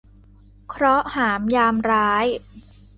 [0.69, 2.25] เคราะห์หามยามร้าย